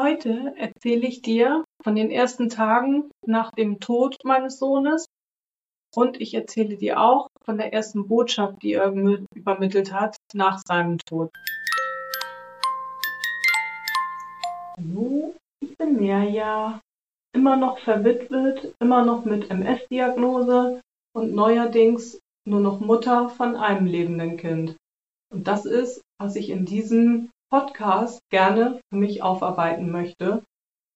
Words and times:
Heute 0.00 0.54
erzähle 0.56 1.08
ich 1.08 1.22
dir 1.22 1.64
von 1.82 1.96
den 1.96 2.12
ersten 2.12 2.48
Tagen 2.48 3.10
nach 3.26 3.50
dem 3.50 3.80
Tod 3.80 4.16
meines 4.22 4.60
Sohnes 4.60 5.06
und 5.92 6.20
ich 6.20 6.34
erzähle 6.34 6.76
dir 6.76 7.00
auch 7.00 7.26
von 7.44 7.58
der 7.58 7.72
ersten 7.72 8.06
Botschaft, 8.06 8.62
die 8.62 8.74
er 8.74 8.92
übermittelt 9.34 9.92
hat 9.92 10.16
nach 10.32 10.60
seinem 10.64 10.98
Tod. 10.98 11.30
Hallo, 14.76 15.34
ich 15.58 15.76
bin 15.76 15.96
Mirja, 15.96 16.80
immer 17.34 17.56
noch 17.56 17.80
verwitwet, 17.80 18.76
immer 18.78 19.04
noch 19.04 19.24
mit 19.24 19.50
MS-Diagnose 19.50 20.80
und 21.12 21.34
neuerdings 21.34 22.20
nur 22.48 22.60
noch 22.60 22.78
Mutter 22.78 23.30
von 23.30 23.56
einem 23.56 23.86
lebenden 23.86 24.36
Kind. 24.36 24.76
Und 25.34 25.48
das 25.48 25.64
ist, 25.64 26.02
was 26.20 26.36
ich 26.36 26.50
in 26.50 26.66
diesem 26.66 27.30
Podcast 27.50 28.20
gerne 28.30 28.80
für 28.90 28.96
mich 28.96 29.22
aufarbeiten 29.22 29.90
möchte. 29.90 30.42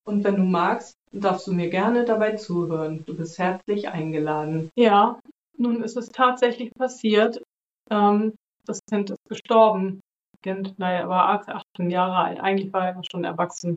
Und 0.05 0.25
wenn 0.25 0.37
du 0.37 0.43
magst, 0.43 0.96
darfst 1.12 1.47
du 1.47 1.52
mir 1.52 1.70
gerne 1.70 2.05
dabei 2.05 2.37
zuhören. 2.37 3.05
Du 3.06 3.16
bist 3.16 3.38
herzlich 3.38 3.88
eingeladen. 3.88 4.70
Ja, 4.77 5.20
nun 5.56 5.83
ist 5.83 5.97
es 5.97 6.09
tatsächlich 6.09 6.73
passiert. 6.75 7.42
Ähm, 7.91 8.34
das 8.66 8.80
Kind 8.91 9.11
ist 9.11 9.25
gestorben. 9.28 10.01
Das 10.33 10.42
Kind, 10.42 10.78
naja, 10.78 11.09
war 11.09 11.28
18 11.48 11.91
Jahre 11.91 12.16
alt. 12.16 12.41
Eigentlich 12.41 12.73
war 12.73 12.89
er 12.89 13.03
schon 13.11 13.25
erwachsen. 13.25 13.77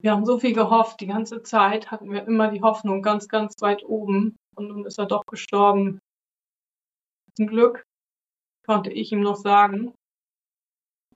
Wir 0.00 0.12
haben 0.12 0.24
so 0.24 0.38
viel 0.38 0.54
gehofft. 0.54 1.00
Die 1.00 1.06
ganze 1.06 1.42
Zeit 1.42 1.90
hatten 1.90 2.10
wir 2.12 2.26
immer 2.26 2.50
die 2.50 2.62
Hoffnung 2.62 3.02
ganz, 3.02 3.28
ganz 3.28 3.54
weit 3.60 3.84
oben. 3.84 4.36
Und 4.54 4.68
nun 4.68 4.86
ist 4.86 4.98
er 4.98 5.06
doch 5.06 5.24
gestorben. 5.26 5.98
Zum 7.34 7.46
Glück 7.46 7.82
konnte 8.66 8.90
ich 8.90 9.12
ihm 9.12 9.20
noch 9.20 9.36
sagen, 9.36 9.94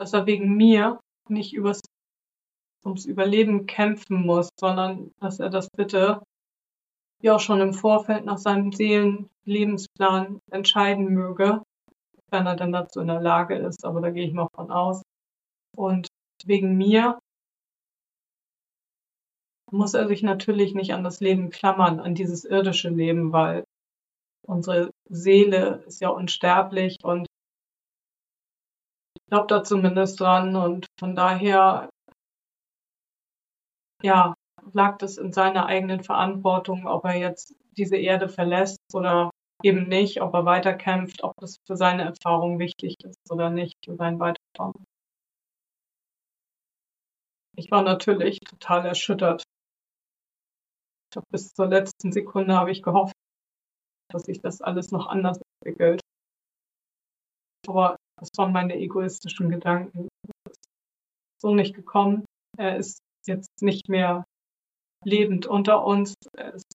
dass 0.00 0.14
er 0.14 0.26
wegen 0.26 0.56
mir 0.56 0.98
nicht 1.28 1.52
übers, 1.52 1.80
ums 2.84 3.04
Überleben 3.04 3.66
kämpfen 3.66 4.24
muss, 4.24 4.48
sondern 4.58 5.12
dass 5.20 5.38
er 5.38 5.50
das 5.50 5.68
bitte 5.76 6.22
ja 7.22 7.36
auch 7.36 7.40
schon 7.40 7.60
im 7.60 7.74
Vorfeld 7.74 8.24
nach 8.24 8.38
seinem 8.38 8.72
Seelenlebensplan 8.72 10.40
entscheiden 10.50 11.12
möge, 11.12 11.62
wenn 12.30 12.46
er 12.46 12.56
denn 12.56 12.72
dazu 12.72 13.00
in 13.00 13.08
der 13.08 13.20
Lage 13.20 13.56
ist. 13.56 13.84
Aber 13.84 14.00
da 14.00 14.08
gehe 14.10 14.26
ich 14.26 14.32
mal 14.32 14.48
von 14.54 14.70
aus. 14.70 15.02
Und 15.76 16.08
wegen 16.46 16.78
mir 16.78 17.18
muss 19.70 19.92
er 19.92 20.08
sich 20.08 20.22
natürlich 20.22 20.74
nicht 20.74 20.94
an 20.94 21.04
das 21.04 21.20
Leben 21.20 21.50
klammern, 21.50 22.00
an 22.00 22.14
dieses 22.14 22.46
irdische 22.46 22.88
Leben, 22.88 23.32
weil 23.32 23.64
unsere 24.46 24.90
Seele 25.10 25.84
ist 25.86 26.00
ja 26.00 26.08
unsterblich 26.08 26.96
und 27.02 27.26
glaube 29.30 29.46
da 29.46 29.62
zumindest 29.62 30.20
dran 30.20 30.56
und 30.56 30.86
von 30.98 31.14
daher, 31.14 31.88
ja, 34.02 34.34
lag 34.72 34.98
das 34.98 35.16
in 35.16 35.32
seiner 35.32 35.66
eigenen 35.66 36.02
Verantwortung, 36.02 36.86
ob 36.86 37.04
er 37.04 37.16
jetzt 37.16 37.54
diese 37.76 37.96
Erde 37.96 38.28
verlässt 38.28 38.80
oder 38.92 39.30
eben 39.62 39.88
nicht, 39.88 40.20
ob 40.20 40.34
er 40.34 40.44
weiterkämpft, 40.44 41.22
ob 41.22 41.34
das 41.38 41.56
für 41.66 41.76
seine 41.76 42.04
Erfahrung 42.04 42.58
wichtig 42.58 42.96
ist 43.04 43.30
oder 43.30 43.50
nicht, 43.50 43.76
für 43.84 43.96
sein 43.96 44.18
Weiterkommen. 44.18 44.84
Ich 47.56 47.70
war 47.70 47.82
natürlich 47.82 48.40
total 48.40 48.86
erschüttert. 48.86 49.42
Bis 51.30 51.52
zur 51.52 51.66
letzten 51.66 52.12
Sekunde 52.12 52.54
habe 52.54 52.70
ich 52.70 52.82
gehofft, 52.82 53.14
dass 54.10 54.22
sich 54.22 54.40
das 54.40 54.60
alles 54.60 54.92
noch 54.92 55.08
anders 55.08 55.40
entwickelt. 55.60 56.00
Aber 57.66 57.96
das 58.20 58.28
waren 58.36 58.52
meine 58.52 58.76
egoistischen 58.76 59.48
Gedanken. 59.48 60.08
Das 60.44 60.56
ist 60.56 61.42
so 61.42 61.54
nicht 61.54 61.74
gekommen. 61.74 62.24
Er 62.56 62.76
ist 62.76 63.00
jetzt 63.26 63.62
nicht 63.62 63.88
mehr 63.88 64.24
lebend 65.04 65.46
unter 65.46 65.84
uns. 65.84 66.14
Er 66.36 66.54
ist, 66.54 66.66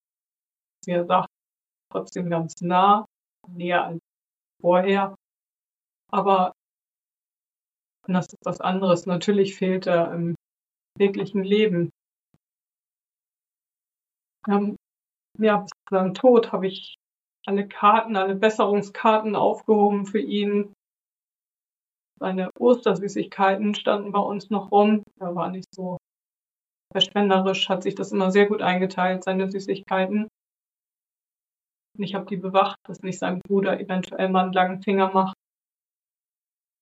wie 0.85 0.91
er 0.91 1.05
sagt, 1.05 1.29
trotzdem 1.91 2.29
ganz 2.29 2.53
nah, 2.61 3.05
näher 3.47 3.86
als 3.86 3.99
vorher. 4.61 5.15
Aber 6.11 6.52
das 8.08 8.25
ist 8.27 8.45
was 8.45 8.61
anderes. 8.61 9.05
Natürlich 9.05 9.55
fehlt 9.55 9.87
er 9.87 10.11
im 10.14 10.36
wirklichen 10.97 11.43
Leben. 11.43 11.91
Ja, 14.47 15.58
bis 15.58 15.70
zu 15.70 15.95
seinem 15.95 16.14
Tod 16.14 16.52
habe 16.52 16.67
ich 16.67 16.95
alle 17.45 17.67
Karten, 17.67 18.15
alle 18.15 18.36
Besserungskarten 18.36 19.36
aufgehoben 19.36 20.05
für 20.05 20.20
ihn. 20.20 20.73
Seine 22.20 22.49
Ostersüßigkeiten 22.58 23.76
standen 23.76 24.11
bei 24.11 24.20
uns 24.20 24.49
noch 24.49 24.71
rum. 24.71 25.03
Er 25.20 25.36
war 25.36 25.49
nicht 25.49 25.67
so 25.73 25.98
verschwenderisch, 26.93 27.67
hat 27.67 27.83
sich 27.83 27.95
das 27.95 28.11
immer 28.11 28.31
sehr 28.31 28.45
gut 28.45 28.61
eingeteilt, 28.61 29.23
seine 29.23 29.52
Süßigkeiten. 29.52 30.30
Und 31.98 32.03
ich 32.03 32.15
habe 32.15 32.26
die 32.26 32.37
bewacht, 32.37 32.77
dass 32.86 33.02
nicht 33.02 33.20
sein 33.20 33.42
Bruder 33.45 33.80
eventuell 33.80 34.30
mal 34.30 34.43
einen 34.43 34.53
langen 34.53 34.81
Finger 34.81 35.11
macht. 35.11 35.36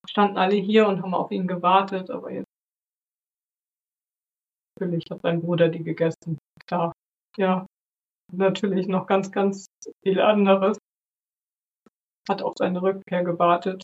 Standen 0.08 0.38
alle 0.38 0.56
hier 0.56 0.86
und 0.86 1.02
haben 1.02 1.14
auf 1.14 1.30
ihn 1.30 1.48
gewartet, 1.48 2.10
aber 2.10 2.30
jetzt 2.30 2.46
natürlich 4.78 5.04
hat 5.10 5.22
sein 5.22 5.40
Bruder 5.40 5.68
die 5.68 5.82
gegessen. 5.82 6.38
Klar, 6.66 6.92
ja, 7.36 7.66
natürlich 8.32 8.86
noch 8.86 9.06
ganz, 9.06 9.32
ganz 9.32 9.66
viel 10.02 10.20
anderes. 10.20 10.78
Hat 12.28 12.42
auf 12.42 12.54
seine 12.56 12.82
Rückkehr 12.82 13.24
gewartet 13.24 13.82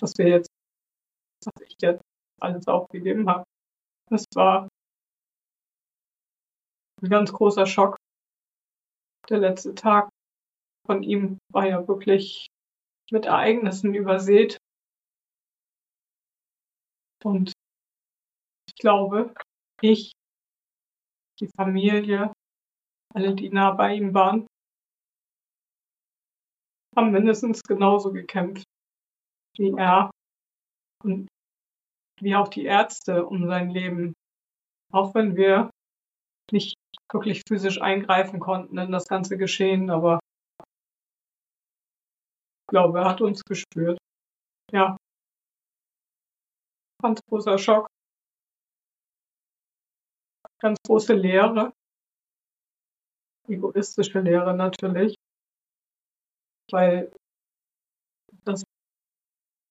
dass 0.00 0.16
wir 0.18 0.28
jetzt, 0.28 0.48
dass 1.44 1.66
ich 1.66 1.76
jetzt 1.80 2.02
alles 2.40 2.66
aufgegeben 2.66 3.28
habe. 3.28 3.44
Das 4.10 4.24
war 4.34 4.68
ein 7.02 7.10
ganz 7.10 7.32
großer 7.32 7.66
Schock. 7.66 7.96
Der 9.28 9.38
letzte 9.38 9.74
Tag 9.74 10.08
von 10.86 11.02
ihm 11.02 11.38
war 11.52 11.66
ja 11.66 11.86
wirklich 11.86 12.46
mit 13.10 13.26
Ereignissen 13.26 13.94
übersät. 13.94 14.56
Und 17.24 17.52
ich 18.68 18.74
glaube, 18.76 19.34
ich, 19.82 20.12
die 21.40 21.48
Familie, 21.56 22.32
alle, 23.14 23.34
die 23.34 23.50
nah 23.50 23.72
bei 23.72 23.94
ihm 23.94 24.14
waren, 24.14 24.46
haben 26.96 27.12
mindestens 27.12 27.62
genauso 27.62 28.12
gekämpft 28.12 28.64
wie 29.58 29.72
er 29.76 30.10
und 31.04 31.28
wie 32.20 32.34
auch 32.34 32.48
die 32.48 32.64
Ärzte 32.64 33.26
um 33.26 33.46
sein 33.46 33.70
Leben. 33.70 34.14
Auch 34.92 35.14
wenn 35.14 35.36
wir 35.36 35.70
nicht 36.50 36.74
wirklich 37.12 37.42
physisch 37.46 37.80
eingreifen 37.80 38.40
konnten 38.40 38.78
in 38.78 38.92
das 38.92 39.06
ganze 39.06 39.36
Geschehen, 39.36 39.90
aber 39.90 40.18
ich 42.62 42.70
glaube, 42.70 43.00
er 43.00 43.08
hat 43.10 43.20
uns 43.20 43.42
gespürt. 43.44 43.98
Ja. 44.72 44.96
Ganz 47.02 47.20
großer 47.28 47.58
Schock. 47.58 47.86
Ganz 50.60 50.76
große 50.86 51.14
Lehre. 51.14 51.72
Egoistische 53.46 54.20
Lehre 54.20 54.54
natürlich. 54.54 55.14
Weil 56.70 57.10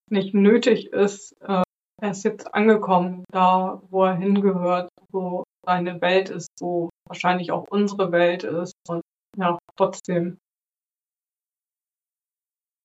nicht 0.10 0.34
nötig 0.34 0.88
ist. 0.88 1.34
Äh, 1.42 1.64
er 2.02 2.12
ist 2.12 2.24
jetzt 2.24 2.54
angekommen, 2.54 3.24
da 3.32 3.82
wo 3.90 4.06
er 4.06 4.16
hingehört, 4.16 4.90
wo 5.12 5.44
seine 5.66 6.00
Welt 6.02 6.30
ist, 6.30 6.50
wo 6.60 6.90
wahrscheinlich 7.08 7.52
auch 7.52 7.66
unsere 7.70 8.12
Welt 8.12 8.44
ist. 8.44 8.74
Und 8.88 9.02
ja, 9.38 9.58
trotzdem 9.76 10.38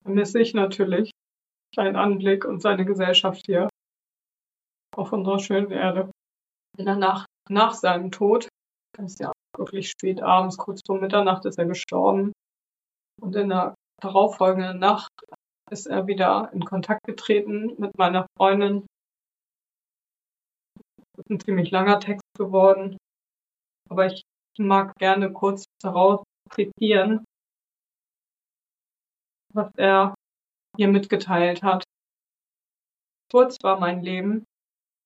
vermisse 0.02 0.40
ich 0.40 0.54
natürlich 0.54 1.10
seinen 1.74 1.96
Anblick 1.96 2.44
und 2.44 2.60
seine 2.60 2.84
Gesellschaft 2.84 3.42
hier 3.46 3.68
auf 4.96 5.12
unserer 5.12 5.38
schönen 5.38 5.70
Erde. 5.70 6.10
In 6.78 6.86
der 6.86 6.96
Nacht 6.96 7.26
nach 7.48 7.74
seinem 7.74 8.10
Tod, 8.10 8.48
ist 8.98 9.20
ja 9.20 9.32
wirklich 9.56 9.90
spät 9.90 10.22
abends, 10.22 10.56
kurz 10.58 10.80
vor 10.86 11.00
Mitternacht 11.00 11.44
ist 11.44 11.58
er 11.58 11.66
gestorben. 11.66 12.32
Und 13.20 13.36
in 13.36 13.48
der 13.48 13.74
darauffolgenden 14.00 14.78
Nacht 14.78 15.10
ist 15.70 15.86
er 15.86 16.06
wieder 16.06 16.50
in 16.52 16.64
Kontakt 16.64 17.04
getreten 17.06 17.74
mit 17.78 17.96
meiner 17.96 18.26
Freundin. 18.36 18.86
Das 21.14 21.24
ist 21.24 21.30
ein 21.30 21.40
ziemlich 21.40 21.70
langer 21.70 22.00
Text 22.00 22.24
geworden, 22.36 22.96
aber 23.88 24.06
ich 24.06 24.22
mag 24.58 24.94
gerne 24.96 25.32
kurz 25.32 25.64
daraus 25.82 26.22
zitieren, 26.50 27.24
was 29.54 29.70
er 29.76 30.14
hier 30.76 30.88
mitgeteilt 30.88 31.62
hat. 31.62 31.84
Kurz 33.30 33.56
war 33.62 33.78
mein 33.78 34.02
Leben. 34.02 34.44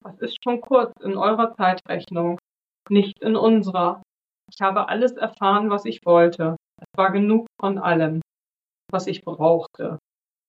Was 0.02 0.18
ist 0.20 0.38
schon 0.42 0.60
kurz 0.60 0.92
in 1.02 1.16
eurer 1.16 1.54
Zeitrechnung, 1.56 2.38
nicht 2.88 3.20
in 3.20 3.34
unserer. 3.34 4.02
Ich 4.52 4.60
habe 4.60 4.88
alles 4.88 5.12
erfahren, 5.12 5.70
was 5.70 5.84
ich 5.84 6.04
wollte. 6.04 6.56
Es 6.78 6.86
war 6.96 7.10
genug 7.10 7.46
von 7.60 7.78
allem, 7.78 8.20
was 8.92 9.08
ich 9.08 9.22
brauchte 9.22 9.98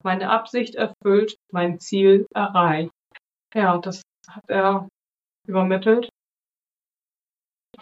meine 0.03 0.29
Absicht 0.29 0.75
erfüllt, 0.75 1.37
mein 1.51 1.79
Ziel 1.79 2.27
erreicht. 2.33 2.91
ja, 3.53 3.77
das 3.77 4.01
hat 4.27 4.43
er 4.47 4.87
übermittelt. 5.47 6.09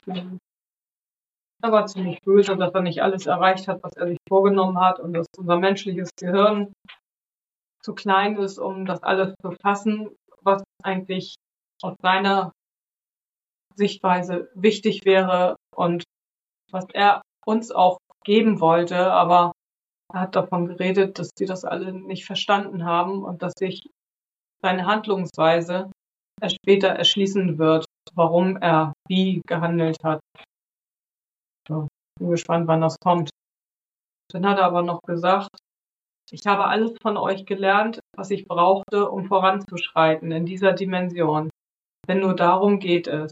Er 0.06 1.72
war 1.72 1.88
ziemlich 1.88 2.22
böse, 2.22 2.56
dass 2.56 2.74
er 2.74 2.82
nicht 2.82 3.02
alles 3.02 3.26
erreicht 3.26 3.68
hat, 3.68 3.82
was 3.82 3.94
er 3.94 4.08
sich 4.08 4.18
vorgenommen 4.28 4.80
hat 4.80 5.00
und 5.00 5.14
dass 5.14 5.26
unser 5.38 5.58
menschliches 5.58 6.10
Gehirn 6.16 6.74
zu 7.82 7.96
klein 7.96 8.38
ist, 8.38 8.60
um 8.60 8.86
das 8.86 9.02
alles 9.04 9.34
zu 9.42 9.52
fassen, 9.52 10.16
was 10.42 10.64
eigentlich 10.84 11.36
aus 11.82 11.96
seiner 12.02 12.52
Sichtweise 13.76 14.50
wichtig 14.54 15.06
wäre 15.06 15.56
und 15.76 16.04
was 16.72 16.86
er 16.94 17.22
uns 17.46 17.72
auch 17.72 17.98
geben 18.24 18.60
wollte, 18.60 19.12
aber 19.12 19.52
er 19.52 19.52
hat 20.14 20.36
davon 20.36 20.68
geredet, 20.68 21.20
dass 21.20 21.30
sie 21.38 21.46
das 21.46 21.66
alle 21.66 21.94
nicht 21.94 22.26
verstanden 22.26 22.86
haben 22.86 23.24
und 23.24 23.42
dass 23.42 23.54
sich 23.58 23.90
seine 24.62 24.86
Handlungsweise 24.86 25.92
erst 26.42 26.56
später 26.56 26.90
erschließen 26.90 27.58
wird, 27.58 27.86
warum 28.14 28.58
er 28.58 28.94
wie 29.08 29.42
gehandelt 29.48 29.98
hat. 30.04 30.20
So, 31.68 31.88
bin 32.20 32.30
gespannt, 32.30 32.68
wann 32.68 32.82
das 32.82 32.98
kommt. 33.00 33.30
Dann 34.32 34.46
hat 34.48 34.58
er 34.58 34.66
aber 34.66 34.82
noch 34.82 35.02
gesagt, 35.02 35.50
ich 36.32 36.46
habe 36.48 36.66
alles 36.66 36.94
von 37.02 37.18
euch 37.18 37.46
gelernt, 37.46 38.00
was 38.16 38.32
ich 38.32 38.48
brauchte, 38.48 39.10
um 39.10 39.26
voranzuschreiten 39.26 40.32
in 40.32 40.46
dieser 40.46 40.74
Dimension. 40.74 41.50
Denn 42.08 42.20
nur 42.20 42.36
darum 42.36 42.80
geht 42.80 43.08
es. 43.08 43.32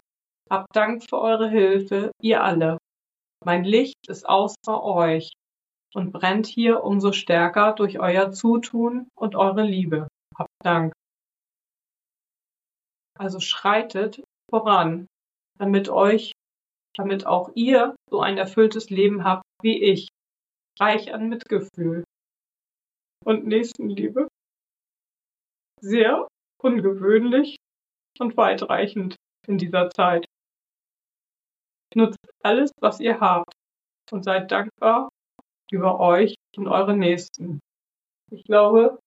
Habt 0.49 0.75
Dank 0.75 1.03
für 1.09 1.19
eure 1.19 1.49
Hilfe, 1.49 2.11
ihr 2.21 2.43
alle. 2.43 2.77
Mein 3.43 3.63
Licht 3.63 4.07
ist 4.07 4.27
außer 4.27 4.83
euch 4.83 5.31
und 5.93 6.11
brennt 6.11 6.47
hier 6.47 6.83
umso 6.83 7.11
stärker 7.11 7.73
durch 7.73 7.99
euer 7.99 8.31
Zutun 8.31 9.07
und 9.15 9.35
eure 9.35 9.63
Liebe. 9.63 10.07
Habt 10.37 10.49
Dank. 10.63 10.93
Also 13.17 13.39
schreitet 13.39 14.23
voran, 14.49 15.07
damit 15.59 15.89
euch, 15.89 16.31
damit 16.95 17.25
auch 17.25 17.51
ihr 17.55 17.95
so 18.09 18.21
ein 18.21 18.37
erfülltes 18.37 18.89
Leben 18.89 19.23
habt 19.23 19.43
wie 19.61 19.81
ich, 19.81 20.09
reich 20.79 21.13
an 21.13 21.29
Mitgefühl 21.29 22.03
und 23.23 23.45
Nächstenliebe. 23.45 24.27
Sehr 25.79 26.27
ungewöhnlich 26.61 27.57
und 28.19 28.35
weitreichend 28.35 29.15
in 29.47 29.57
dieser 29.57 29.89
Zeit. 29.89 30.25
Nutzt 31.95 32.17
alles, 32.41 32.71
was 32.81 32.99
ihr 32.99 33.19
habt 33.19 33.53
und 34.11 34.23
seid 34.23 34.51
dankbar 34.51 35.09
über 35.73 35.99
euch 35.99 36.35
und 36.55 36.67
eure 36.67 36.95
Nächsten. 36.95 37.59
Ich 38.31 38.43
glaube, 38.43 38.99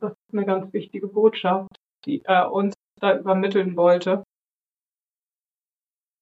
das 0.00 0.12
ist 0.12 0.32
eine 0.32 0.46
ganz 0.46 0.72
wichtige 0.72 1.06
Botschaft, 1.06 1.76
die 2.06 2.24
er 2.24 2.50
uns 2.50 2.74
da 2.98 3.16
übermitteln 3.16 3.76
wollte. 3.76 4.24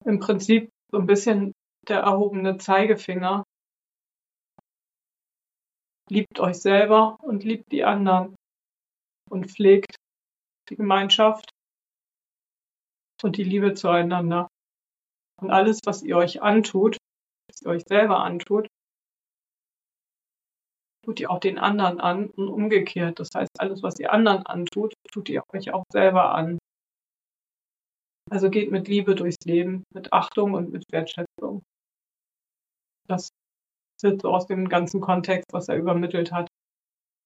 Im 0.04 0.18
Prinzip 0.18 0.70
so 0.90 0.98
ein 0.98 1.06
bisschen 1.06 1.52
der 1.88 2.00
erhobene 2.00 2.58
Zeigefinger. 2.58 3.44
Liebt 6.10 6.40
euch 6.40 6.60
selber 6.60 7.16
und 7.22 7.44
liebt 7.44 7.70
die 7.70 7.84
anderen 7.84 8.34
und 9.30 9.50
pflegt 9.50 9.96
die 10.68 10.76
Gemeinschaft 10.76 11.48
und 13.22 13.36
die 13.36 13.44
Liebe 13.44 13.74
zueinander. 13.74 14.48
Und 15.40 15.50
alles, 15.50 15.80
was 15.84 16.02
ihr 16.02 16.16
euch 16.16 16.42
antut, 16.42 16.96
was 17.48 17.62
ihr 17.62 17.68
euch 17.68 17.82
selber 17.86 18.18
antut, 18.20 18.66
tut 21.06 21.20
ihr 21.20 21.30
auch 21.30 21.38
den 21.38 21.58
anderen 21.58 22.00
an 22.00 22.30
und 22.30 22.48
umgekehrt. 22.48 23.20
Das 23.20 23.28
heißt, 23.34 23.60
alles, 23.60 23.82
was 23.82 23.98
ihr 24.00 24.12
anderen 24.12 24.44
antut, 24.44 24.92
tut 25.12 25.28
ihr 25.28 25.42
euch 25.54 25.72
auch 25.72 25.84
selber 25.92 26.34
an. 26.34 26.58
Also 28.28 28.50
geht 28.50 28.72
mit 28.72 28.88
Liebe 28.88 29.14
durchs 29.14 29.44
Leben, 29.44 29.84
mit 29.94 30.12
Achtung 30.12 30.54
und 30.54 30.72
mit 30.72 30.84
Wertschätzung. 30.90 31.62
Das 33.06 33.28
wird 34.02 34.22
so 34.22 34.34
aus 34.34 34.48
dem 34.48 34.68
ganzen 34.68 35.00
Kontext, 35.00 35.46
was 35.52 35.68
er 35.68 35.76
übermittelt 35.76 36.32
hat, 36.32 36.48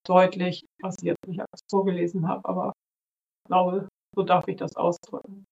deutlich, 0.07 0.67
was 0.83 0.97
ich 1.01 1.07
jetzt 1.07 1.27
nicht 1.27 1.41
alles 1.41 1.61
vorgelesen 1.71 2.29
habe, 2.29 2.47
aber 2.47 2.73
ich 3.45 3.49
glaube, 3.49 3.89
so 4.15 4.23
darf 4.23 4.47
ich 4.47 4.57
das 4.57 4.77
ausdrücken. 4.77 5.47